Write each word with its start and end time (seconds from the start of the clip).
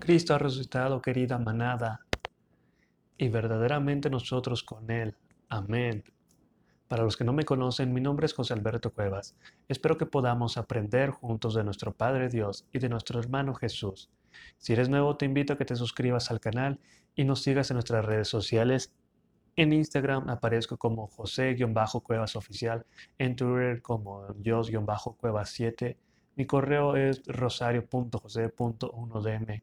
Cristo 0.00 0.34
ha 0.34 0.38
resucitado, 0.38 1.00
querida 1.02 1.38
manada, 1.38 2.00
y 3.18 3.28
verdaderamente 3.28 4.08
nosotros 4.08 4.62
con 4.64 4.90
Él. 4.90 5.14
Amén. 5.50 6.04
Para 6.88 7.04
los 7.04 7.18
que 7.18 7.24
no 7.24 7.34
me 7.34 7.44
conocen, 7.44 7.92
mi 7.92 8.00
nombre 8.00 8.24
es 8.24 8.32
José 8.32 8.54
Alberto 8.54 8.94
Cuevas. 8.94 9.36
Espero 9.68 9.98
que 9.98 10.06
podamos 10.06 10.56
aprender 10.56 11.10
juntos 11.10 11.52
de 11.54 11.64
nuestro 11.64 11.92
Padre 11.92 12.30
Dios 12.30 12.66
y 12.72 12.78
de 12.78 12.88
nuestro 12.88 13.20
hermano 13.20 13.54
Jesús. 13.54 14.08
Si 14.56 14.72
eres 14.72 14.88
nuevo, 14.88 15.18
te 15.18 15.26
invito 15.26 15.52
a 15.52 15.58
que 15.58 15.66
te 15.66 15.76
suscribas 15.76 16.30
al 16.30 16.40
canal 16.40 16.80
y 17.14 17.24
nos 17.24 17.42
sigas 17.42 17.70
en 17.70 17.74
nuestras 17.74 18.02
redes 18.02 18.28
sociales. 18.28 18.94
En 19.54 19.74
Instagram 19.74 20.30
aparezco 20.30 20.78
como 20.78 21.08
José-Cuevas 21.08 22.36
Oficial, 22.36 22.86
en 23.18 23.36
Twitter 23.36 23.82
como 23.82 24.32
Dios-Cuevas7. 24.32 25.98
Mi 26.36 26.46
correo 26.46 26.96
es 26.96 27.22
rosario.jose.1dm 27.26 29.62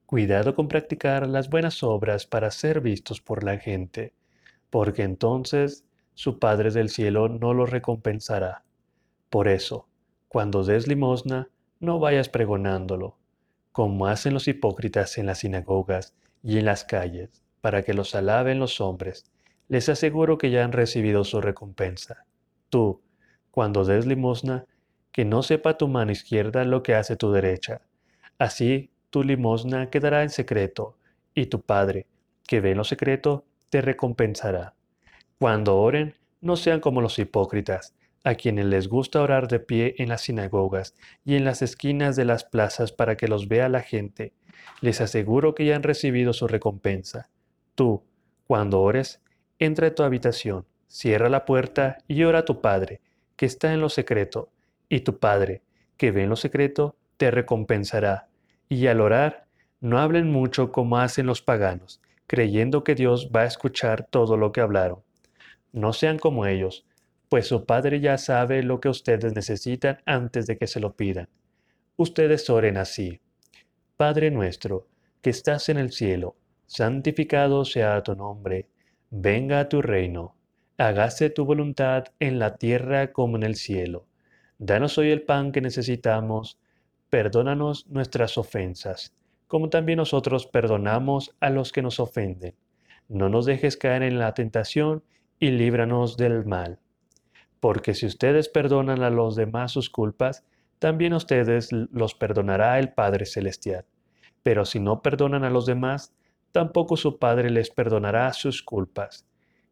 Cuidado 0.07 0.55
con 0.55 0.69
practicar 0.69 1.27
las 1.27 1.51
buenas 1.51 1.83
obras 1.83 2.27
para 2.27 2.51
ser 2.51 2.81
vistos 2.81 3.21
por 3.21 3.45
la 3.45 3.59
gente, 3.59 4.15
porque 4.71 5.03
entonces 5.03 5.85
su 6.15 6.39
Padre 6.39 6.71
del 6.71 6.89
cielo 6.89 7.29
no 7.29 7.53
lo 7.53 7.67
recompensará. 7.67 8.65
Por 9.29 9.49
eso, 9.49 9.87
cuando 10.29 10.65
des 10.65 10.89
limosna, 10.89 11.51
no 11.81 11.99
vayas 11.99 12.29
pregonándolo, 12.29 13.19
como 13.73 14.07
hacen 14.07 14.33
los 14.35 14.49
hipócritas 14.49 15.19
en 15.19 15.27
las 15.27 15.39
sinagogas 15.39 16.15
y 16.43 16.59
en 16.59 16.65
las 16.65 16.85
calles, 16.85 17.43
para 17.61 17.83
que 17.83 17.95
los 17.95 18.15
alaben 18.15 18.59
los 18.59 18.81
hombres 18.81 19.31
les 19.69 19.89
aseguro 19.89 20.39
que 20.39 20.51
ya 20.51 20.65
han 20.65 20.73
recibido 20.73 21.25
su 21.25 21.41
recompensa. 21.41 22.25
Tú, 22.69 23.03
cuando 23.51 23.85
des 23.85 24.07
limosna, 24.07 24.67
que 25.13 25.25
no 25.25 25.43
sepa 25.43 25.77
tu 25.79 25.89
mano 25.89 26.13
izquierda 26.13 26.65
lo 26.65 26.83
que 26.83 26.95
hace 26.95 27.17
tu 27.17 27.33
derecha. 27.33 27.83
Así 28.39 28.91
tu 29.11 29.23
limosna 29.23 29.91
quedará 29.91 30.23
en 30.23 30.31
secreto, 30.31 30.97
y 31.35 31.47
tu 31.47 31.63
Padre, 31.63 32.07
que 32.47 32.61
ve 32.61 32.73
en 32.73 32.79
lo 32.79 32.85
secreto, 32.85 33.45
te 33.71 33.81
recompensará. 33.81 34.75
Cuando 35.39 35.77
oren, 35.77 36.15
no 36.41 36.57
sean 36.57 36.81
como 36.81 37.01
los 37.01 37.19
hipócritas, 37.19 37.95
a 38.25 38.35
quienes 38.35 38.67
les 38.67 38.89
gusta 38.89 39.23
orar 39.23 39.49
de 39.49 39.61
pie 39.61 39.95
en 39.99 40.09
las 40.09 40.23
sinagogas 40.23 40.95
y 41.25 41.37
en 41.37 41.45
las 41.45 41.63
esquinas 41.63 42.17
de 42.17 42.25
las 42.25 42.45
plazas 42.45 42.93
para 42.93 43.17
que 43.17 43.29
los 43.29 43.49
vea 43.49 43.69
la 43.69 43.81
gente. 43.81 44.33
Les 44.81 45.01
aseguro 45.01 45.55
que 45.55 45.65
ya 45.65 45.77
han 45.77 45.83
recibido 45.83 46.33
su 46.33 46.47
recompensa. 46.47 47.31
Tú, 47.75 48.05
cuando 48.47 48.81
ores, 48.81 49.23
entra 49.59 49.89
a 49.89 49.95
tu 49.95 50.03
habitación, 50.03 50.67
cierra 50.87 51.29
la 51.29 51.45
puerta 51.45 51.99
y 52.07 52.25
ora 52.25 52.41
a 52.41 52.45
tu 52.45 52.61
Padre, 52.61 53.01
que 53.37 53.47
está 53.47 53.73
en 53.73 53.81
lo 53.81 53.89
secreto, 53.89 54.51
y 54.89 55.01
tu 55.01 55.19
Padre, 55.19 55.63
que 55.97 56.11
ve 56.11 56.25
en 56.25 56.31
lo 56.31 56.37
secreto, 56.37 56.97
te 57.17 57.31
recompensará. 57.31 58.29
Y 58.69 58.87
al 58.87 59.01
orar, 59.01 59.47
no 59.81 59.99
hablen 59.99 60.31
mucho 60.31 60.73
como 60.73 60.99
hacen 60.99 61.27
los 61.27 61.43
paganos, 61.43 62.01
creyendo 62.27 62.85
que 62.85 62.95
Dios 62.95 63.31
va 63.35 63.43
a 63.43 63.47
escuchar 63.47 64.07
todo 64.09 64.37
lo 64.37 64.53
que 64.53 64.61
hablaron. 64.61 65.03
No 65.73 65.93
sean 65.93 66.19
como 66.19 66.47
ellos, 66.47 66.87
pues 67.29 67.47
su 67.47 67.65
Padre 67.65 68.01
ya 68.01 68.17
sabe 68.19 68.63
lo 68.63 68.81
que 68.81 68.89
ustedes 68.89 69.35
necesitan 69.35 69.99
antes 70.07 70.47
de 70.47 70.57
que 70.57 70.67
se 70.67 70.81
lo 70.81 70.95
pidan. 70.95 71.29
Ustedes 71.97 72.49
oren 72.49 72.77
así. 72.77 73.21
Padre 73.97 74.31
nuestro, 74.31 74.87
que 75.21 75.31
estás 75.31 75.69
en 75.69 75.79
el 75.79 75.93
cielo, 75.93 76.37
santificado 76.67 77.65
sea 77.65 78.03
tu 78.03 78.15
nombre 78.15 78.69
Venga 79.11 79.61
a 79.61 79.71
tu 79.71 79.81
reino, 79.81 80.35
hágase 80.77 81.31
tu 81.31 81.47
voluntad 81.47 82.09
en 82.21 82.39
la 82.39 82.57
tierra 82.57 83.11
como 83.11 83.39
en 83.39 83.43
el 83.43 83.55
cielo. 83.55 84.05
Danos 84.59 84.99
hoy 84.99 85.11
el 85.11 85.23
pan 85.23 85.51
que 85.51 85.63
necesitamos, 85.63 86.59
perdónanos 87.09 87.87
nuestras 87.89 88.37
ofensas, 88.37 89.15
como 89.47 89.71
también 89.71 89.97
nosotros 89.97 90.47
perdonamos 90.47 91.35
a 91.41 91.49
los 91.49 91.73
que 91.73 91.81
nos 91.81 92.01
ofenden. 92.01 92.55
No 93.09 93.31
nos 93.31 93.47
dejes 93.47 93.79
caer 93.79 94.03
en 94.03 94.19
la 94.19 94.35
tentación 94.35 95.03
y 95.41 95.53
líbranos 95.53 96.19
del 96.19 96.45
mal. 96.45 96.79
Porque 97.61 97.95
si 97.95 98.05
ustedes 98.05 98.51
perdonan 98.51 99.03
a 99.03 99.09
los 99.09 99.37
demás 99.37 99.73
sus 99.73 99.89
culpas, 99.89 100.45
también 100.79 101.15
ustedes 101.15 101.73
los 101.73 102.15
perdonará 102.15 102.79
el 102.79 102.93
Padre 102.93 103.25
Celestial. 103.25 103.87
Pero 104.43 104.67
si 104.67 104.81
no 104.81 105.01
perdonan 105.01 105.45
a 105.45 105.51
los 105.51 105.65
demás, 105.65 106.13
tampoco 106.59 106.97
su 106.97 107.21
Padre 107.21 107.51
les 107.51 107.71
perdonará 107.71 108.33
sus 108.33 108.65
culpas. 108.65 109.25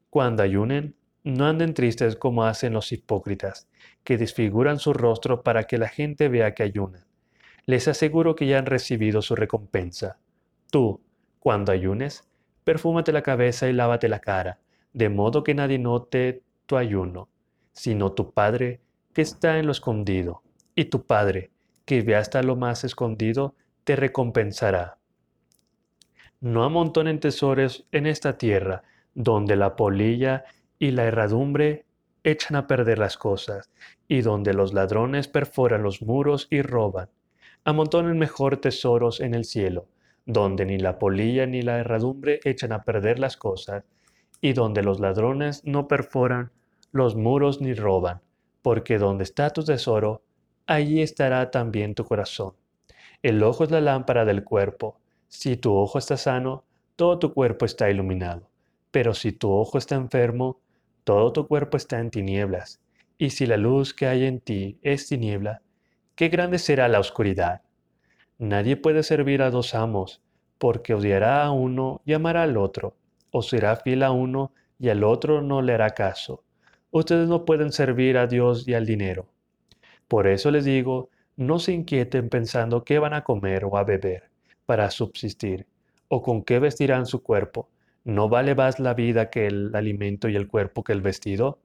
Cuando 0.09 0.45
ayunen, 0.45 0.95
no 1.25 1.47
anden 1.47 1.75
tristes 1.75 2.15
como 2.15 2.45
hacen 2.45 2.73
los 2.73 2.93
hipócritas, 2.93 3.69
que 4.05 4.17
desfiguran 4.17 4.79
su 4.79 4.93
rostro 4.93 5.43
para 5.43 5.65
que 5.65 5.79
la 5.79 5.89
gente 5.89 6.29
vea 6.29 6.55
que 6.55 6.63
ayunan. 6.63 7.05
Les 7.65 7.89
aseguro 7.89 8.37
que 8.37 8.47
ya 8.47 8.61
han 8.61 8.67
recibido 8.67 9.21
su 9.21 9.35
recompensa. 9.35 10.21
Tú, 10.71 11.01
cuando 11.41 11.73
ayunes, 11.73 12.29
perfúmate 12.63 13.11
la 13.11 13.23
cabeza 13.23 13.69
y 13.69 13.73
lávate 13.73 14.09
la 14.09 14.21
cara, 14.21 14.61
de 14.93 15.09
modo 15.09 15.43
que 15.43 15.55
nadie 15.55 15.81
note 15.81 16.45
tu 16.67 16.77
ayuno, 16.77 17.29
sino 17.73 18.13
tu 18.13 18.31
Padre 18.31 18.79
que 19.13 19.23
está 19.23 19.59
en 19.59 19.67
lo 19.67 19.73
escondido, 19.73 20.45
y 20.77 20.85
tu 20.85 21.05
Padre, 21.05 21.51
que 21.85 22.03
ve 22.03 22.15
hasta 22.15 22.45
lo 22.45 22.55
más 22.55 22.85
escondido, 22.85 23.57
te 23.83 23.97
recompensará 23.97 24.96
no 26.47 26.63
amontonen 26.63 27.19
tesoros 27.19 27.89
en 27.91 28.07
esta 28.07 28.39
tierra, 28.39 28.85
donde 29.15 29.57
la 29.57 29.75
polilla 29.75 30.45
y 30.79 30.93
la 30.93 31.05
herradumbre 31.05 31.87
echan 32.23 32.57
a 32.57 32.69
perder 32.69 32.99
las 32.99 33.17
cosas, 33.17 33.69
y 34.07 34.21
donde 34.21 34.55
los 34.55 34.73
ladrones 34.73 35.27
perforan 35.27 35.83
los 35.83 36.03
muros 36.03 36.47
y 36.49 36.63
roban. 36.63 37.09
Amontonen 37.65 38.17
mejor 38.17 38.59
tesoros 38.59 39.21
en 39.21 39.35
el 39.35 39.45
cielo, 39.45 39.89
donde 40.25 40.67
ni 40.67 40.79
la 40.79 41.01
polilla 41.01 41.47
ni 41.47 41.63
la 41.63 41.79
herradumbre 41.79 42.39
echan 42.45 42.71
a 42.73 42.85
perder 42.85 43.19
las 43.19 43.37
cosas, 43.37 43.83
y 44.41 44.53
donde 44.53 44.85
los 44.85 45.01
ladrones 45.01 45.65
no 45.65 45.89
perforan 45.89 46.53
los 46.93 47.17
muros 47.17 47.61
ni 47.61 47.75
roban, 47.75 48.21
porque 48.63 48.99
donde 48.99 49.25
está 49.25 49.51
tu 49.51 49.65
tesoro, 49.65 50.23
allí 50.67 51.03
estará 51.03 51.51
también 51.51 51.97
tu 51.97 52.05
corazón. 52.05 52.55
El 53.23 53.43
ojo 53.43 53.65
es 53.65 53.73
la 53.73 53.81
lámpara 53.81 54.25
del 54.25 54.45
cuerpo. 54.45 55.01
Si 55.39 55.59
tu 55.59 55.77
ojo 55.77 55.99
está 55.99 56.17
sano, 56.17 56.65
todo 56.97 57.19
tu 57.19 57.35
cuerpo 57.35 57.67
está 57.67 57.91
iluminado. 57.91 58.49
Pero 58.91 59.13
si 59.13 59.33
tu 59.33 59.53
ojo 59.53 59.77
está 59.77 59.95
enfermo, 59.95 60.61
todo 61.05 61.31
tu 61.31 61.47
cuerpo 61.47 61.77
está 61.77 62.01
en 62.01 62.11
tinieblas. 62.11 62.81
Y 63.19 63.29
si 63.29 63.45
la 63.45 63.59
luz 63.59 63.93
que 63.93 64.07
hay 64.07 64.25
en 64.25 64.41
ti 64.41 64.79
es 64.81 65.09
tiniebla, 65.09 65.61
qué 66.15 66.31
grande 66.31 66.59
será 66.59 66.89
la 66.89 67.01
oscuridad. 67.01 67.61
Nadie 68.39 68.79
puede 68.79 69.03
servir 69.03 69.43
a 69.43 69.51
dos 69.51 69.75
amos, 69.75 70.23
porque 70.57 70.95
odiará 70.95 71.45
a 71.45 71.51
uno 71.51 72.01
y 72.07 72.15
amará 72.15 72.45
al 72.45 72.57
otro, 72.57 72.97
o 73.31 73.43
será 73.43 73.77
fiel 73.77 74.05
a 74.05 74.13
uno 74.13 74.53
y 74.79 74.89
al 74.89 75.05
otro 75.05 75.43
no 75.43 75.61
le 75.61 75.75
hará 75.75 75.91
caso. 75.91 76.45
Ustedes 76.91 77.29
no 77.29 77.45
pueden 77.45 77.73
servir 77.73 78.17
a 78.17 78.27
Dios 78.27 78.67
y 78.67 78.73
al 78.73 78.87
dinero. 78.87 79.27
Por 80.09 80.29
eso 80.29 80.51
les 80.51 80.65
digo, 80.65 81.11
no 81.37 81.59
se 81.59 81.73
inquieten 81.73 82.31
pensando 82.31 82.85
qué 82.85 82.99
van 82.99 83.13
a 83.13 83.23
comer 83.23 83.67
o 83.67 83.77
a 83.77 83.85
beber 83.85 84.31
para 84.67 84.91
subsistir, 84.91 85.67
o 86.09 86.23
con 86.23 86.43
qué 86.43 86.59
vestirán 86.59 87.07
su 87.07 87.23
cuerpo. 87.23 87.69
¿No 88.05 88.29
vale 88.29 88.55
más 88.55 88.79
la 88.79 88.95
vida 88.95 89.31
que 89.31 89.47
el 89.47 89.75
alimento 89.75 90.29
y 90.29 90.37
el 90.37 90.47
cuerpo 90.47 90.85
que 90.85 90.93
el 90.93 91.01
vestido? 91.01 91.59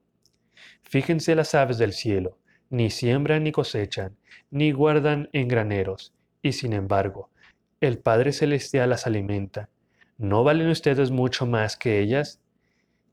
Fíjense 0.82 1.34
las 1.34 1.54
aves 1.54 1.78
del 1.78 1.92
cielo, 1.92 2.38
ni 2.70 2.90
siembran 2.90 3.44
ni 3.44 3.52
cosechan, 3.52 4.16
ni 4.50 4.72
guardan 4.72 5.28
en 5.32 5.48
graneros, 5.48 6.12
y 6.42 6.52
sin 6.52 6.72
embargo, 6.72 7.30
el 7.80 7.98
Padre 7.98 8.32
Celestial 8.32 8.90
las 8.90 9.06
alimenta. 9.06 9.68
¿No 10.18 10.44
valen 10.44 10.68
ustedes 10.68 11.10
mucho 11.10 11.46
más 11.46 11.76
que 11.76 12.00
ellas? 12.00 12.40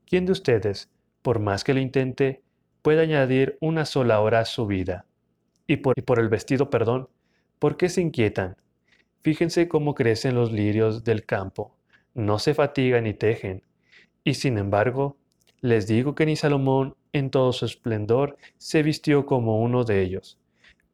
¿Quién 0.06 0.26
de 0.26 0.32
ustedes, 0.32 0.88
por 1.22 1.40
más 1.40 1.64
que 1.64 1.74
lo 1.74 1.80
intente, 1.80 2.42
puede 2.82 3.02
añadir 3.02 3.58
una 3.60 3.84
sola 3.84 4.20
hora 4.20 4.40
a 4.40 4.44
su 4.44 4.66
vida? 4.66 5.06
Y 5.66 5.78
por, 5.78 5.98
y 5.98 6.02
por 6.02 6.18
el 6.18 6.28
vestido, 6.28 6.70
perdón, 6.70 7.08
¿por 7.58 7.76
qué 7.76 7.88
se 7.88 8.00
inquietan? 8.00 8.56
Fíjense 9.22 9.68
cómo 9.68 9.94
crecen 9.94 10.34
los 10.34 10.52
lirios 10.52 11.04
del 11.04 11.24
campo. 11.24 11.76
no 12.14 12.38
se 12.38 12.54
fatigan 12.54 13.04
ni 13.04 13.14
tejen. 13.14 13.62
Y 14.24 14.34
sin 14.34 14.58
embargo, 14.58 15.16
les 15.60 15.86
digo 15.86 16.14
que 16.14 16.26
ni 16.26 16.36
Salomón 16.36 16.96
en 17.12 17.30
todo 17.30 17.52
su 17.52 17.66
esplendor 17.66 18.38
se 18.58 18.82
vistió 18.82 19.26
como 19.26 19.60
uno 19.62 19.84
de 19.84 20.02
ellos. 20.02 20.38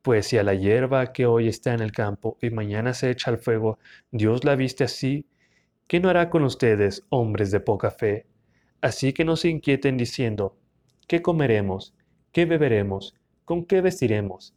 Pues 0.02 0.26
si 0.28 0.38
a 0.38 0.44
la 0.44 0.54
hierba 0.54 1.12
que 1.12 1.26
hoy 1.26 1.48
está 1.48 1.74
en 1.74 1.80
el 1.82 1.92
campo 1.92 2.38
y 2.42 2.50
mañana 2.50 2.94
se 2.94 3.10
echa 3.10 3.30
al 3.30 3.38
fuego, 3.38 3.78
Dios 4.12 4.44
la 4.44 4.56
viste 4.56 4.84
así, 4.84 5.26
¿qué 5.88 6.00
no 6.00 6.08
hará 6.10 6.30
con 6.30 6.44
ustedes, 6.44 7.04
hombres 7.10 7.50
de 7.52 7.60
poca 7.60 7.90
fe? 7.92 8.26
Así 8.82 9.12
que 9.12 9.24
no 9.26 9.36
se 9.36 9.50
inquieten 9.50 9.98
diciendo, 9.98 10.56
¿qué 11.08 11.22
comeremos? 11.22 11.94
¿Qué 12.32 12.46
beberemos? 12.46 13.14
¿Con 13.44 13.66
qué 13.66 13.82
vestiremos? 13.82 14.55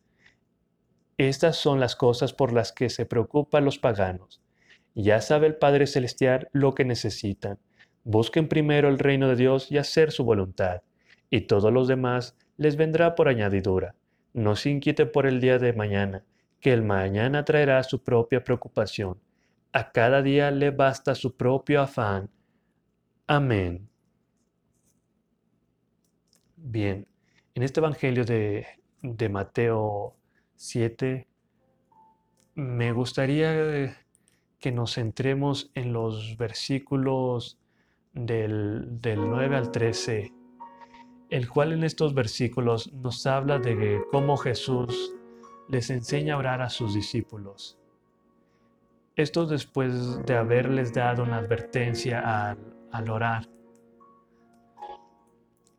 Estas 1.19 1.57
son 1.57 1.81
las 1.81 1.98
cosas 1.98 2.31
por 2.31 2.54
las 2.54 2.71
que 2.71 2.89
se 2.89 3.06
preocupan 3.06 3.66
los 3.66 3.77
paganos. 3.77 4.42
Ya 4.95 5.19
sabe 5.19 5.48
el 5.48 5.57
Padre 5.57 5.86
Celestial 5.86 6.48
lo 6.54 6.74
que 6.74 6.86
necesitan. 6.86 7.60
Busquen 8.06 8.48
primero 8.48 8.88
el 8.88 8.98
reino 8.98 9.27
de 9.27 9.36
Dios 9.36 9.69
y 9.69 9.77
hacer 9.77 10.13
su 10.13 10.24
voluntad, 10.24 10.81
y 11.30 11.42
todo 11.42 11.71
lo 11.71 11.86
demás 11.86 12.38
les 12.56 12.77
vendrá 12.77 13.16
por 13.16 13.27
añadidura. 13.27 13.95
No 14.31 14.56
se 14.56 14.69
inquiete 14.69 15.06
por 15.07 15.25
el 15.25 15.42
día 15.42 15.60
de 15.60 15.74
mañana, 15.74 16.24
que 16.62 16.71
el 16.71 16.83
mañana 16.83 17.44
traerá 17.44 17.83
su 17.83 18.01
propia 18.01 18.42
preocupación. 18.42 19.19
A 19.74 19.92
cada 19.92 20.22
día 20.22 20.51
le 20.51 20.72
basta 20.72 21.15
su 21.15 21.36
propio 21.36 21.81
afán. 21.81 22.30
Amén. 23.27 23.89
Bien, 26.56 27.06
en 27.56 27.63
este 27.63 27.81
Evangelio 27.81 28.24
de, 28.24 28.65
de 29.01 29.27
Mateo 29.27 30.15
7, 30.62 31.26
me 32.56 32.92
gustaría 32.92 33.98
que 34.60 34.74
nos 34.74 34.96
centremos 34.96 35.72
en 35.74 35.94
los 35.94 36.36
versículos 36.36 37.58
del, 38.14 39.00
9 39.02 39.56
al 39.56 39.72
13, 39.72 40.34
el 41.30 41.50
cual 41.50 41.72
en 41.72 41.86
estos 41.86 42.14
versículos 42.14 42.92
nos 42.92 43.26
habla 43.26 43.58
de 43.60 44.02
cómo 44.12 44.36
Jesús 44.36 45.14
les 45.70 45.90
enseña 45.92 46.34
a 46.34 46.40
orar 46.40 46.62
a 46.62 46.70
sus 46.70 46.94
discípulos. 46.94 47.80
Esto 49.16 49.46
después 49.46 50.26
de 50.26 50.36
haberles 50.36 50.94
dado 50.94 51.24
una 51.24 51.38
advertencia 51.38 52.50
al, 52.50 52.58
al 52.92 53.10
orar. 53.10 53.48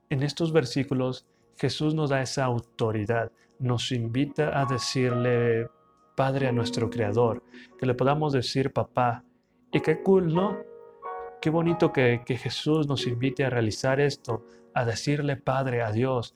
En 0.09 0.23
estos 0.23 0.55
versículos 0.55 1.27
Jesús 1.61 1.95
nos 1.95 2.09
da 2.09 2.23
esa 2.23 2.47
autoridad, 2.47 3.31
nos 3.59 3.93
invita 3.93 4.59
a 4.59 4.65
decirle 4.65 5.69
Padre 6.17 6.49
a 6.49 6.53
nuestro 6.53 6.89
Creador, 6.89 7.43
que 7.79 7.85
le 7.85 7.93
podamos 7.93 8.33
decir 8.33 8.73
papá. 8.73 9.25
Y 9.71 9.81
qué 9.81 10.03
cool, 10.03 10.35
¿no? 10.35 10.57
Qué 11.39 11.51
bonito 11.51 11.93
que, 11.93 12.23
Jesús 12.27 12.89
nos 12.89 13.07
invite 13.07 13.45
a 13.45 13.51
realizar 13.51 14.01
esto, 14.01 14.43
a 14.73 14.87
decirle 14.87 15.37
Padre 15.37 15.83
a 15.83 15.93
Dios. 15.93 16.35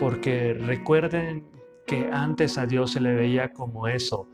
Porque 0.00 0.54
recuerden 0.54 1.46
que 1.86 2.08
antes 2.10 2.56
a 2.56 2.64
Dios 2.64 2.92
se 2.92 3.02
le 3.02 3.12
veía 3.14 3.52
como 3.52 3.86
eso, 3.86 4.28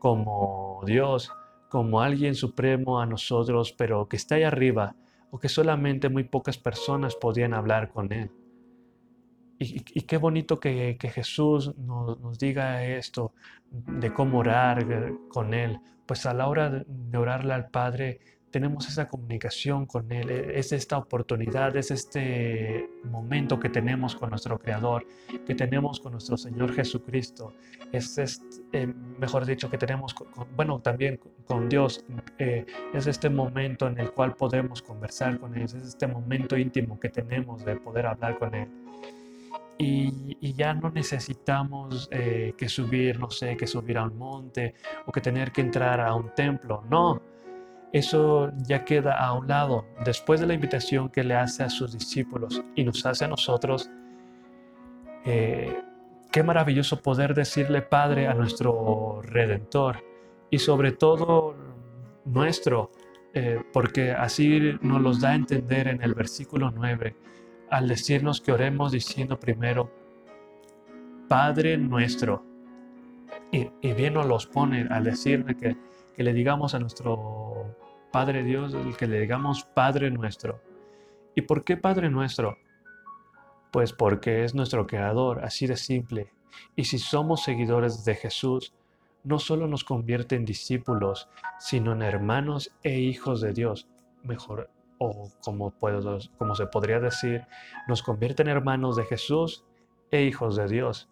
como 0.00 0.82
Dios, 0.84 1.30
como 1.68 2.00
alguien 2.00 2.34
supremo 2.34 2.98
a 2.98 3.06
nosotros, 3.06 3.72
pero 3.72 4.08
que 4.08 4.16
está 4.16 4.34
ahí 4.34 4.42
arriba, 4.42 4.96
o 5.30 5.38
que 5.38 5.48
solamente 5.48 6.08
muy 6.08 6.24
pocas 6.24 6.58
personas 6.58 7.14
podían 7.14 7.54
hablar 7.54 7.92
con 7.92 8.12
Él. 8.12 8.32
Y, 9.58 10.02
qué 10.02 10.16
bonito 10.16 10.58
que, 10.58 10.96
Jesús 11.00 11.76
nos, 11.76 12.38
diga 12.38 12.84
esto 12.84 13.32
de 13.70 14.12
cómo 14.12 14.38
orar 14.38 14.86
eh, 14.90 15.14
con 15.28 15.54
Él. 15.54 15.78
Pues 16.06 16.26
a 16.26 16.34
la 16.34 16.48
hora 16.48 16.84
de 16.86 17.18
orarle 17.18 17.54
al 17.54 17.68
Padre, 17.68 18.20
tenemos 18.50 18.88
esa 18.88 19.08
comunicación 19.08 19.86
con 19.86 20.12
Él, 20.12 20.30
e, 20.30 20.58
es 20.60 20.70
esta 20.70 20.96
oportunidad, 20.98 21.76
es 21.76 21.90
este 21.90 22.88
momento 23.04 23.58
que 23.58 23.68
tenemos 23.68 24.14
con 24.14 24.30
nuestro 24.30 24.58
Creador, 24.58 25.06
que 25.44 25.56
tenemos 25.56 25.98
con 25.98 26.12
nuestro 26.12 26.36
Señor 26.36 26.72
Jesucristo, 26.72 27.52
es, 27.90 28.16
este, 28.18 28.86
mejor 28.86 29.44
dicho, 29.44 29.68
que 29.68 29.78
tenemos, 29.78 30.14
con, 30.14 30.28
bueno, 30.54 30.78
también 30.80 31.18
con 31.46 31.68
Dios, 31.68 32.04
eh, 32.38 32.64
es 32.92 33.08
este 33.08 33.28
momento 33.28 33.88
en 33.88 33.98
el 33.98 34.12
cual 34.12 34.34
podemos 34.36 34.82
conversar 34.82 35.38
con 35.40 35.56
Él, 35.56 35.62
es 35.64 35.74
este 35.74 36.06
momento 36.06 36.56
íntimo 36.56 37.00
que 37.00 37.08
tenemos 37.08 37.64
de 37.64 37.74
poder 37.74 38.06
hablar 38.06 38.38
con 38.38 38.54
Él 38.54 38.68
y, 39.78 40.52
ya 40.54 40.72
no 40.74 40.90
necesitamos 40.90 42.08
eh, 42.12 42.54
que 42.56 42.68
subir, 42.68 43.18
no 43.18 43.30
sé, 43.30 43.56
que 43.56 43.66
subir 43.66 43.98
a 43.98 44.04
un 44.04 44.16
monte 44.16 44.74
o 45.06 45.12
que 45.12 45.20
tener 45.20 45.50
que 45.50 45.62
entrar 45.62 46.00
a 46.00 46.14
un 46.14 46.32
templo. 46.34 46.84
No, 46.88 47.20
eso 47.92 48.52
ya 48.66 48.84
queda 48.84 49.18
a 49.18 49.32
un 49.32 49.48
lado. 49.48 49.86
Después 50.04 50.40
de 50.40 50.46
la 50.46 50.54
invitación 50.54 51.08
que 51.08 51.24
le 51.24 51.34
hace 51.34 51.64
a 51.64 51.70
sus 51.70 51.92
discípulos 51.92 52.62
y 52.74 52.84
nos 52.84 53.04
hace 53.04 53.24
a 53.24 53.28
nosotros, 53.28 53.90
eh, 55.24 55.82
qué 56.30 56.42
maravilloso 56.42 57.00
poder 57.02 57.34
decirle 57.34 57.82
Padre 57.82 58.28
a 58.28 58.34
nuestro 58.34 59.22
Redentor 59.22 60.04
y 60.50 60.58
sobre 60.58 60.92
todo 60.92 61.56
nuestro, 62.24 62.92
eh, 63.32 63.60
porque 63.72 64.12
así 64.12 64.76
nos 64.82 65.00
los 65.00 65.20
da 65.20 65.30
a 65.30 65.34
entender 65.34 65.88
en 65.88 66.02
el 66.02 66.14
versículo 66.14 66.70
9 66.70 67.16
al 67.70 67.88
decirnos 67.88 68.40
que 68.40 68.52
oremos 68.52 68.92
diciendo 68.92 69.38
primero, 69.38 69.90
Padre 71.28 71.76
nuestro. 71.78 72.44
Y, 73.50 73.92
bien 73.92 74.14
nos 74.14 74.26
los 74.26 74.46
pone 74.46 74.86
al 74.90 75.04
decirle 75.04 75.56
que, 75.56 75.76
que 76.14 76.22
le 76.22 76.32
digamos 76.32 76.74
a 76.74 76.78
nuestro 76.78 77.76
Padre 78.12 78.42
Dios, 78.42 78.74
que 78.98 79.06
le 79.06 79.20
digamos 79.20 79.64
Padre 79.64 80.10
nuestro. 80.10 80.60
¿Y 81.34 81.42
por 81.42 81.64
qué 81.64 81.76
Padre 81.76 82.10
nuestro? 82.10 82.58
Pues 83.70 83.92
porque 83.92 84.44
es 84.44 84.54
nuestro 84.54 84.86
Creador, 84.86 85.44
así 85.44 85.66
de 85.66 85.76
simple. 85.76 86.32
Y 86.76 86.84
si 86.84 86.98
somos 86.98 87.42
seguidores 87.42 88.04
de 88.04 88.14
Jesús, 88.14 88.72
no 89.24 89.38
solo 89.38 89.66
nos 89.66 89.84
convierte 89.84 90.36
en 90.36 90.44
discípulos, 90.44 91.28
sino 91.58 91.92
en 91.92 92.02
hermanos 92.02 92.72
e 92.82 93.00
hijos 93.00 93.40
de 93.40 93.52
Dios. 93.52 93.88
Mejor, 94.22 94.70
o 94.98 95.30
como, 95.42 95.72
como 96.38 96.54
se 96.54 96.66
podría 96.66 97.00
decir, 97.00 97.46
nos 97.88 98.02
convierte 98.02 98.42
en 98.42 98.48
hermanos 98.48 98.96
de 98.96 99.04
Jesús 99.04 99.64
e 100.10 100.22
hijos 100.22 100.56
de 100.56 100.66
Dios. 100.66 101.08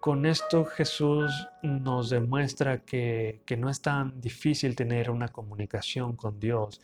Con 0.00 0.26
esto 0.26 0.66
Jesús 0.66 1.48
nos 1.62 2.10
demuestra 2.10 2.84
que, 2.84 3.40
no 3.56 3.70
es 3.70 3.80
tan 3.80 4.20
difícil 4.20 4.76
tener 4.76 5.10
una 5.10 5.28
comunicación 5.28 6.14
con 6.14 6.38
Dios, 6.38 6.82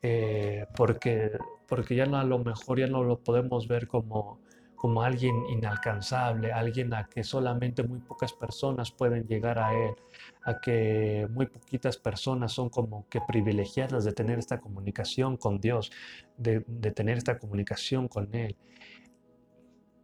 eh, 0.00 0.66
porque, 0.74 1.32
porque 1.68 1.94
ya 1.94 2.04
a 2.04 2.24
lo 2.24 2.38
mejor 2.38 2.80
ya 2.80 2.86
no 2.86 3.04
lo 3.04 3.18
podemos 3.18 3.68
ver 3.68 3.86
como, 3.88 4.40
como 4.82 5.04
alguien 5.04 5.46
inalcanzable, 5.46 6.50
alguien 6.50 6.92
a 6.92 7.04
que 7.04 7.22
solamente 7.22 7.84
muy 7.84 8.00
pocas 8.00 8.32
personas 8.32 8.90
pueden 8.90 9.28
llegar 9.28 9.60
a 9.60 9.72
Él, 9.72 9.94
a 10.42 10.60
que 10.60 11.28
muy 11.30 11.46
poquitas 11.46 11.96
personas 11.96 12.50
son 12.50 12.68
como 12.68 13.08
que 13.08 13.20
privilegiadas 13.20 14.02
de 14.04 14.10
tener 14.10 14.40
esta 14.40 14.58
comunicación 14.58 15.36
con 15.36 15.60
Dios, 15.60 15.92
de, 16.36 16.62
tener 16.90 17.16
esta 17.16 17.38
comunicación 17.38 18.08
con 18.08 18.34
Él. 18.34 18.56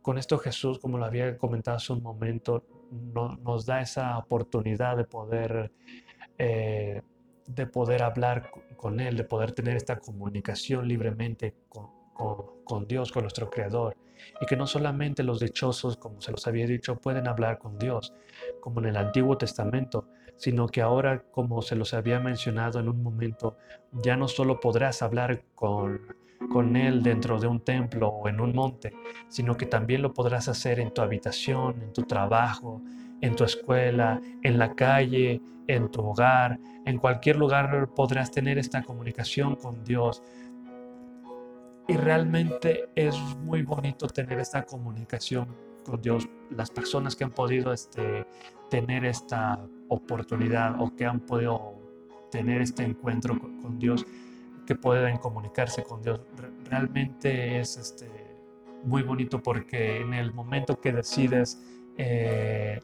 Con 0.00 0.16
esto 0.16 0.38
Jesús, 0.38 0.78
como 0.78 0.97
lo 0.97 1.06
había 1.06 1.37
comentado 1.38 1.78
hace 1.78 1.92
un 1.92 2.04
momento, 2.04 2.64
nos 3.42 3.66
da 3.66 3.80
esa 3.80 4.16
oportunidad 4.16 4.97
de 4.97 5.04
poder, 5.06 5.73
eh, 6.38 7.02
de 7.49 7.66
poder 7.66 8.04
hablar 8.04 8.52
con 8.76 9.00
Él, 9.00 9.16
de 9.16 9.25
poder 9.25 9.50
tener 9.50 9.75
esta 9.75 9.99
comunicación 9.99 10.87
libremente 10.87 11.56
con, 11.68 11.98
con, 12.64 12.87
Dios, 12.87 13.12
con 13.12 13.22
nuestro 13.22 13.48
Creador. 13.48 13.96
Y 14.40 14.46
que 14.46 14.56
no 14.56 14.66
solamente 14.66 15.22
los 15.22 15.40
dichosos, 15.40 15.96
como 15.96 16.20
se 16.20 16.32
los 16.32 16.46
había 16.46 16.66
dicho, 16.66 16.96
pueden 16.96 17.28
hablar 17.28 17.58
con 17.58 17.78
Dios, 17.78 18.12
como 18.60 18.80
en 18.80 18.87
el 18.87 18.96
Antiguo 18.96 19.38
Testamento, 19.38 20.08
sino 20.37 20.66
que 20.68 20.82
ahora, 20.82 21.22
como 21.30 21.62
se 21.62 21.76
los 21.76 21.94
había 21.94 22.20
mencionado 22.20 22.80
en 22.80 22.88
un 22.88 23.02
momento, 23.02 23.56
ya 23.92 24.16
no 24.16 24.28
solo 24.28 24.60
podrás 24.60 25.02
hablar 25.02 25.44
con, 25.54 26.00
con 26.50 26.76
Él 26.76 27.02
dentro 27.02 27.38
de 27.38 27.46
un 27.46 27.60
templo 27.60 28.08
o 28.08 28.28
en 28.28 28.40
un 28.40 28.54
monte, 28.54 28.92
sino 29.28 29.56
que 29.56 29.66
también 29.66 30.02
lo 30.02 30.12
podrás 30.12 30.48
hacer 30.48 30.80
en 30.80 30.92
tu 30.92 31.00
habitación, 31.00 31.80
en 31.82 31.92
tu 31.92 32.02
trabajo, 32.02 32.82
en 33.20 33.37
tu 33.37 33.44
escuela, 33.44 34.20
en 34.42 34.58
la 34.58 34.75
calle, 34.75 35.40
en 35.66 35.90
tu 35.90 36.02
hogar, 36.02 36.58
en 36.87 36.98
cualquier 36.98 37.37
lugar 37.37 37.90
podrás 37.94 38.30
tener 38.30 38.58
esta 38.58 38.82
comunicación 38.82 39.56
con 39.56 39.84
Dios 39.84 40.22
y 41.88 41.97
realmente 41.97 42.90
es 42.95 43.18
muy 43.38 43.62
bonito 43.62 44.07
tener 44.09 44.38
esta 44.38 44.64
comunicación 44.64 45.49
con 45.85 46.00
Dios. 46.02 46.28
Las 46.50 46.71
personas 46.71 47.16
que 47.16 47.25
han 47.25 47.30
podido 47.30 47.73
este, 47.73 48.26
tener 48.68 49.07
esta 49.07 49.59
oportunidad 49.88 50.80
o 50.80 50.95
que 50.95 51.07
han 51.07 51.21
podido 51.21 51.75
tener 52.30 52.61
este 52.61 52.83
encuentro 52.85 53.38
con, 53.38 53.78
Dios, 53.78 54.04
que 54.66 54.75
pueden 54.75 55.16
comunicarse 55.16 55.83
con 55.83 56.02
Dios, 56.02 56.21
realmente 56.64 57.59
es 57.59 57.78
este, 57.78 58.07
muy 58.85 59.02
bonito 59.02 59.42
porque 59.42 60.02
en 60.02 60.12
el 60.12 60.35
momento 60.35 60.78
que 60.78 60.92
decides, 60.92 61.59
eh, 61.97 62.80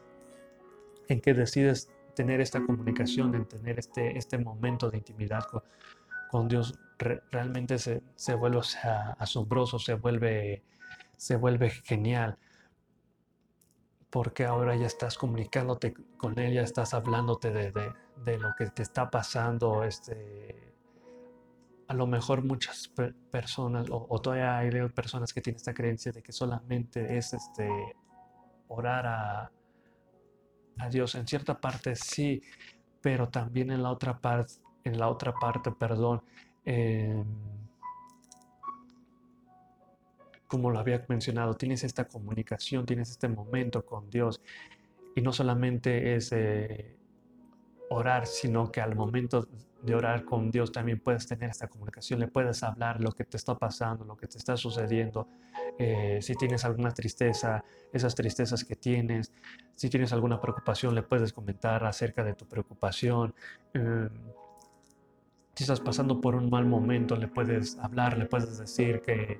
en 1.07 1.21
que 1.21 1.35
decides 1.35 1.91
tener 2.15 2.41
esta 2.41 2.59
comunicación, 2.65 3.31
de 3.31 3.45
tener 3.45 3.77
este, 3.77 4.17
este 4.17 4.39
momento 4.39 4.89
de 4.89 4.97
intimidad 4.97 5.43
con, 5.43 5.61
con 6.31 6.47
Dios, 6.47 6.73
realmente 6.97 7.77
se, 7.77 8.01
se 8.15 8.35
vuelve 8.35 8.61
asombroso, 9.17 9.79
se 9.79 9.95
vuelve, 9.95 10.63
se 11.17 11.35
vuelve 11.35 11.69
genial 11.69 12.37
porque 14.15 14.45
ahora 14.45 14.77
ya 14.77 14.85
estás 14.87 15.17
comunicándote 15.17 15.93
con 16.15 16.39
Él, 16.39 16.53
ya 16.53 16.61
estás 16.61 16.93
hablándote 16.93 17.51
de, 17.51 17.73
de, 18.23 18.37
lo 18.37 18.53
que 18.57 18.67
te 18.67 18.81
está 18.81 19.09
pasando, 19.09 19.83
este, 19.83 20.73
a 21.89 21.93
lo 21.93 22.07
mejor 22.07 22.41
muchas 22.41 22.89
personas, 23.29 23.87
o, 23.91 24.21
todavía 24.21 24.57
hay 24.57 24.69
personas 24.87 25.33
que 25.33 25.41
tienen 25.41 25.57
esta 25.57 25.73
creencia 25.73 26.13
de 26.13 26.23
que 26.23 26.31
solamente 26.31 27.17
es 27.17 27.33
este, 27.33 27.69
orar 28.69 29.05
a, 29.05 29.51
a 30.77 30.89
Dios. 30.89 31.15
En 31.15 31.27
cierta 31.27 31.59
parte 31.59 31.97
sí, 31.97 32.41
pero 33.01 33.27
también 33.27 33.69
en 33.69 33.83
la 33.83 33.91
otra 33.91 34.17
parte, 34.17 34.53
en 34.85 34.97
la 34.97 35.09
otra 35.09 35.33
parte, 35.33 35.73
perdón, 35.73 36.23
em, 36.65 37.23
como 40.47 40.71
lo 40.71 40.79
había 40.79 41.03
mencionado, 41.07 41.53
tienes 41.55 41.83
esta 41.83 42.05
comunicación, 42.05 42.85
tienes 42.85 43.11
este 43.11 43.27
momento 43.27 43.85
con 43.85 44.09
Dios. 44.09 44.41
Y 45.15 45.21
no 45.21 45.31
solamente 45.31 46.15
es 46.15 46.31
eh, 46.31 46.95
orar, 47.89 48.27
sino 48.27 48.71
que 48.71 48.81
al 48.81 48.95
momento 48.95 49.47
de 49.81 49.95
orar 49.95 50.25
con 50.25 50.51
Dios 50.51 50.71
también 50.71 50.99
puedes 50.99 51.27
tener 51.27 51.49
esta 51.49 51.67
comunicación, 51.67 52.19
le 52.19 52.27
puedes 52.27 52.63
hablar 52.63 52.99
lo 53.01 53.11
que 53.11 53.23
te 53.23 53.37
está 53.37 53.55
pasando, 53.55 54.03
lo 54.03 54.17
que 54.17 54.27
te 54.27 54.37
está 54.37 54.57
sucediendo. 54.57 55.27
Eh, 55.77 56.19
si 56.21 56.35
tienes 56.35 56.65
alguna 56.65 56.91
tristeza, 56.91 57.63
esas 57.93 58.15
tristezas 58.15 58.63
que 58.63 58.75
tienes, 58.75 59.31
si 59.75 59.89
tienes 59.89 60.11
alguna 60.11 60.41
preocupación, 60.41 60.95
le 60.95 61.03
puedes 61.03 61.33
comentar 61.33 61.83
acerca 61.85 62.23
de 62.23 62.33
tu 62.33 62.47
preocupación. 62.47 63.33
Eh, 63.73 64.09
si 65.55 65.63
estás 65.63 65.79
pasando 65.79 66.19
por 66.19 66.35
un 66.35 66.49
mal 66.49 66.65
momento, 66.65 67.15
le 67.15 67.27
puedes 67.27 67.77
hablar, 67.79 68.17
le 68.17 68.25
puedes 68.25 68.57
decir 68.57 69.01
que, 69.01 69.39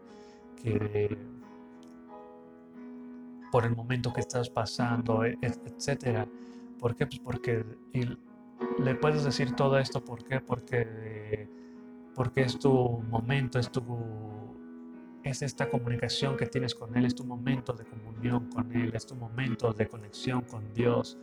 por 3.52 3.66
el 3.66 3.76
momento 3.76 4.14
que 4.14 4.22
estás 4.22 4.50
pasando, 4.50 5.26
e, 5.26 5.38
etc. 5.42 6.28
¿Por 6.80 6.96
qué? 6.96 7.06
Pues 7.06 7.20
porque 7.20 7.66
le 8.80 8.96
puedes 8.96 9.26
decir 9.26 9.56
todo 9.56 9.78
esto, 9.78 10.04
¿por 10.04 10.24
qué? 10.24 10.40
Porque, 10.40 11.50
porque 12.16 12.44
es 12.44 12.58
tu 12.60 12.74
momento, 13.10 13.60
es 13.60 13.70
tu 13.70 13.82
es 15.24 15.42
esta 15.42 15.70
comunicación 15.70 16.38
que 16.38 16.46
tienes 16.46 16.76
con 16.76 16.96
Él, 16.96 17.06
es 17.06 17.16
tu 17.16 17.26
momento 17.26 17.74
de 17.74 17.84
comunión 17.84 18.48
con 18.52 18.72
Él, 18.72 18.92
es 18.94 19.06
tu 19.08 19.16
momento 19.16 19.74
de 19.74 19.88
conexión 19.88 20.42
con 20.42 20.72
Dios. 20.74 21.18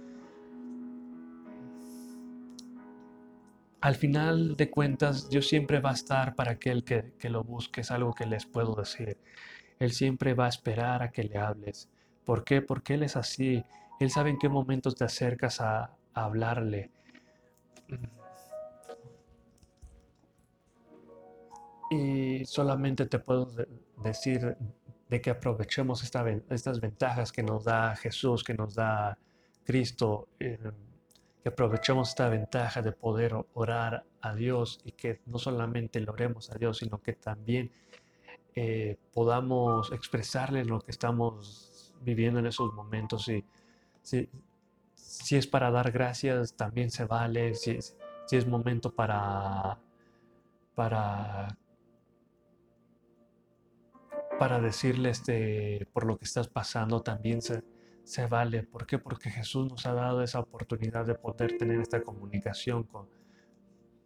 Al 3.82 3.96
final 3.96 4.54
de 4.56 4.70
cuentas, 4.70 5.28
Dios 5.28 5.48
siempre 5.48 5.80
va 5.80 5.90
a 5.90 5.94
estar 5.94 6.36
para 6.36 6.52
aquel 6.52 6.84
que, 6.84 7.14
que 7.18 7.28
lo 7.28 7.42
busque, 7.42 7.80
es 7.80 7.90
algo 7.90 8.14
que 8.14 8.26
les 8.26 8.46
puedo 8.46 8.76
decir. 8.76 9.18
Él 9.80 9.90
siempre 9.90 10.34
va 10.34 10.46
a 10.46 10.50
esperar 10.50 11.02
a 11.02 11.10
que 11.10 11.24
le 11.24 11.36
hables. 11.36 11.90
¿Por 12.24 12.44
qué? 12.44 12.62
Porque 12.62 12.94
Él 12.94 13.02
es 13.02 13.16
así. 13.16 13.64
Él 13.98 14.10
sabe 14.10 14.30
en 14.30 14.38
qué 14.38 14.48
momentos 14.48 14.94
te 14.94 15.04
acercas 15.04 15.60
a, 15.60 15.96
hablarle. 16.14 16.90
Y 21.90 22.44
solamente 22.44 23.06
te 23.06 23.18
puedo 23.18 23.50
decir 24.04 24.56
de 25.08 25.20
que 25.20 25.30
aprovechemos 25.30 26.04
estas 26.04 26.80
ventajas 26.80 27.32
que 27.32 27.42
nos 27.42 27.64
da 27.64 27.96
Jesús, 27.96 28.44
que 28.44 28.54
nos 28.54 28.74
da 28.74 29.18
Cristo, 29.64 30.28
eh, 30.38 30.58
que 31.42 31.48
aprovechemos 31.48 32.10
esta 32.10 32.28
ventaja 32.28 32.82
de 32.82 32.92
poder 32.92 33.34
orar 33.54 34.04
a 34.20 34.34
Dios 34.34 34.80
y 34.84 34.92
que 34.92 35.20
no 35.26 35.38
solamente 35.38 36.00
le 36.00 36.08
oremos 36.10 36.50
a 36.50 36.54
Dios, 36.54 36.78
sino 36.78 37.02
que 37.02 37.14
también 37.14 37.72
eh, 38.54 38.96
podamos 39.12 39.90
expresarle 39.92 40.64
lo 40.64 40.80
que 40.80 40.92
estamos 40.92 41.92
viviendo 42.00 42.38
en 42.38 42.46
esos 42.46 42.72
momentos. 42.72 43.28
Y, 43.28 43.44
si, 44.02 45.36
es 45.36 45.46
para 45.46 45.70
dar 45.70 45.90
gracias, 45.90 46.54
también 46.54 46.90
se 46.90 47.06
vale. 47.06 47.54
Si, 47.54 47.78
si 48.26 48.36
es 48.36 48.46
momento 48.46 48.94
para, 48.94 49.80
para, 50.76 51.56
para 54.38 54.60
decirle 54.60 55.10
este, 55.10 55.88
por 55.92 56.04
lo 56.04 56.16
que 56.18 56.24
estás 56.24 56.46
pasando, 56.46 57.02
también 57.02 57.42
se, 57.42 57.64
se 58.04 58.26
vale. 58.26 58.62
¿Por 58.62 58.86
qué? 58.86 58.98
Porque 58.98 59.30
Jesús 59.30 59.70
nos 59.70 59.86
ha 59.86 59.94
dado 59.94 60.22
esa 60.22 60.40
oportunidad 60.40 61.06
de 61.06 61.14
poder 61.14 61.56
tener 61.58 61.80
esta 61.80 62.02
comunicación 62.02 62.84
con, 62.84 63.08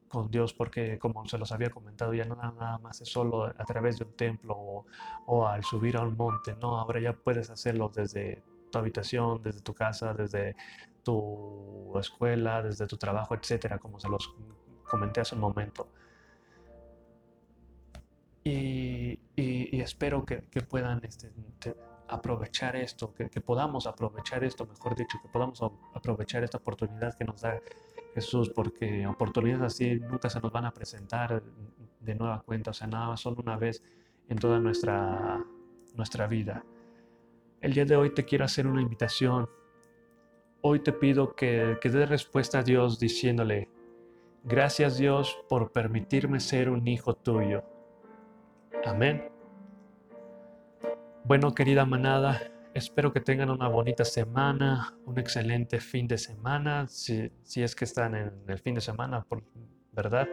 con 0.09 0.31
Dios, 0.31 0.55
porque 0.55 0.99
como 0.99 1.27
se 1.27 1.39
los 1.39 1.53
había 1.53 1.71
comentado, 1.71 2.15
ya 2.15 2.25
no 2.25 2.37
nada 2.37 2.79
más 2.79 3.01
es 3.01 3.09
solo 3.09 3.45
a 3.45 3.65
través 3.65 3.99
de 3.99 4.05
un 4.05 4.13
templo 4.17 4.55
o, 4.57 4.87
o, 5.27 5.47
al 5.47 5.65
subir 5.65 5.97
a 5.97 6.03
un 6.03 6.17
monte, 6.17 6.55
no, 6.61 6.79
ahora 6.79 7.01
ya 7.01 7.13
puedes 7.13 7.51
hacerlo 7.51 7.91
desde 7.95 8.43
tu 8.71 8.79
habitación, 8.79 9.43
desde 9.43 9.61
tu 9.61 9.75
casa, 9.75 10.15
desde 10.15 10.57
tu 11.03 11.97
escuela, 11.99 12.63
desde 12.63 12.87
tu 12.87 12.97
trabajo, 12.97 13.35
etcétera, 13.35 13.79
como 13.79 14.01
se 14.01 14.09
los 14.09 14.35
comenté 14.85 15.21
hace 15.21 15.35
un 15.35 15.41
momento. 15.41 15.89
Y, 18.43 19.19
espero 19.81 20.25
que, 20.25 20.43
puedan 20.69 21.05
este, 21.05 21.33
aprovechar 22.09 22.77
esto, 22.77 23.13
que, 23.15 23.41
podamos 23.41 23.87
aprovechar 23.87 24.45
esto, 24.45 24.67
mejor 24.67 24.95
dicho, 24.95 25.19
que 25.23 25.29
podamos 25.29 25.61
aprovechar 25.95 26.45
esta 26.45 26.59
oportunidad 26.59 27.17
que 27.17 27.25
nos 27.25 27.41
da 27.41 27.61
Jesús, 28.15 28.51
porque 28.51 29.07
oportunidades 29.07 29.75
así 29.75 30.01
nunca 30.01 30.31
se 30.31 30.41
nos 30.41 30.53
van 30.53 30.65
a 30.65 30.73
presentar 30.73 31.43
de 32.01 32.15
nueva 32.15 32.43
cuenta, 32.43 32.71
o 32.71 32.75
sea, 32.75 32.87
nada 32.87 33.09
más 33.09 33.21
solo 33.21 33.37
una 33.43 33.57
vez 33.57 33.83
en 34.29 34.39
toda 34.39 34.59
nuestra, 34.59 35.45
nuestra 35.95 36.27
vida. 36.27 36.65
El 37.61 37.73
día 37.73 37.85
de 37.85 37.97
hoy 37.97 38.11
te 38.15 38.25
quiero 38.25 38.45
hacer 38.45 38.67
una 38.67 38.83
invitación 38.83 39.49
Hoy 40.69 40.81
te 40.81 40.93
pido 40.93 41.37
que, 41.37 41.79
que 41.81 41.91
des 41.91 42.09
respuesta 42.09 42.59
a 42.59 42.63
Dios 42.65 42.99
diciéndole, 42.99 43.69
gracias 44.43 44.99
Dios 44.99 45.39
por 45.49 45.71
permitirme 45.71 46.41
ser 46.41 46.71
un 46.71 46.89
hijo 46.89 47.15
tuyo. 47.15 47.63
Amén. 48.85 49.36
Bueno, 51.27 51.53
querida 51.57 51.85
manada, 51.85 52.41
espero 52.73 53.13
que 53.13 53.21
tengan 53.21 53.51
una 53.51 53.67
bonita 53.67 54.05
semana, 54.05 54.95
un 55.07 55.19
excelente 55.19 55.81
fin 55.81 56.07
de 56.07 56.19
semana, 56.19 56.87
si, 56.87 57.33
es 57.57 57.75
que 57.75 57.85
están 57.85 58.15
en 58.15 58.33
el 58.47 58.61
fin 58.61 58.77
de 58.77 58.81
semana, 58.81 59.25
por, 59.25 59.43
¿verdad? 59.91 60.29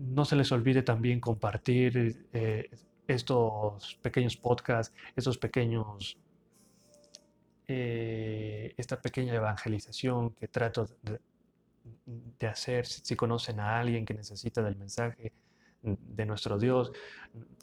No 0.00 0.24
se 0.24 0.34
les 0.34 0.50
olvide 0.50 0.82
también 0.82 1.20
compartir 1.20 2.26
eh, 2.32 2.70
estos 3.06 3.96
pequeños 4.00 4.34
podcasts, 4.36 4.94
estos 5.14 5.36
pequeños, 5.36 6.18
eh, 7.68 8.72
esta 8.78 8.98
pequeña 8.98 9.34
evangelización 9.34 10.30
que 10.30 10.48
trato 10.48 10.88
de, 11.02 12.48
hacer. 12.48 12.86
Si 12.86 13.14
conocen 13.14 13.60
a 13.60 13.78
alguien 13.78 14.06
que 14.06 14.14
necesita 14.14 14.62
del 14.62 14.76
mensaje, 14.76 15.32
de 15.82 16.26
nuestro 16.26 16.58
Dios. 16.58 16.92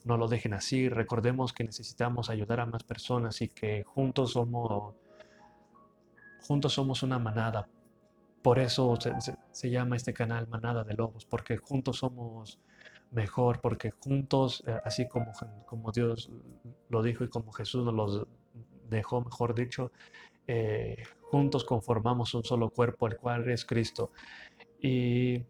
No 0.03 0.17
lo 0.17 0.27
dejen 0.27 0.53
así. 0.53 0.89
Recordemos 0.89 1.53
que 1.53 1.63
necesitamos 1.63 2.29
ayudar 2.29 2.60
a 2.60 2.65
más 2.65 2.84
personas 2.84 3.41
y 3.41 3.50
que 3.50 3.84
juntos 3.84 4.34
somos, 4.34 4.96
juntos 6.41 6.74
somos 6.74 7.01
una 7.01 7.17
manada. 7.17 7.67
Por 8.48 8.60
eso 8.60 8.98
se, 9.51 9.70
llama 9.70 9.98
este 9.98 10.13
canal 10.13 10.48
Manada 10.48 10.86
de 10.86 10.94
Lobos, 10.94 11.25
porque 11.25 11.58
juntos 11.58 11.98
somos 11.98 12.62
mejor, 13.12 13.60
porque 13.60 13.92
juntos, 13.92 14.63
eh, 14.66 14.80
así 14.86 15.06
como, 15.06 15.34
como 15.66 15.92
Dios 15.92 16.32
lo 16.88 17.04
dijo 17.04 17.25
y 17.25 17.27
como 17.27 17.51
Jesús 17.51 17.84
nos, 17.94 18.25
dejó, 18.89 19.20
mejor 19.20 19.54
dicho, 19.54 19.92
eh, 20.48 20.96
juntos 21.24 21.66
conformamos 21.66 22.34
un 22.36 22.46
solo 22.46 22.70
cuerpo, 22.70 23.08
el 23.08 23.18
cual 23.18 23.50
es 23.50 23.66
Cristo. 23.66 24.13
Y, 24.80 25.44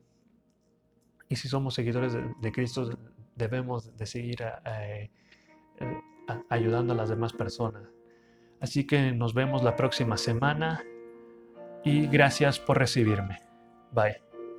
y 1.30 1.36
si 1.36 1.48
somos 1.48 1.76
seguidores 1.76 2.14
de, 2.14 2.52
Cristo, 2.52 2.90
debemos 3.36 3.96
de 3.96 4.08
seguir 4.08 4.44
eh, 4.66 5.12
ayudando 6.50 6.94
a 6.94 6.96
las 6.96 7.10
demás 7.10 7.32
personas. 7.32 7.84
Así 8.60 8.88
que 8.88 9.12
nos 9.12 9.36
vemos 9.36 9.62
la 9.62 9.76
próxima 9.76 10.18
semana 10.18 10.84
y 11.84 12.08
gracias 12.08 12.60
por 12.60 12.78
recibirme. 12.78 13.42
Bye. 13.92 14.27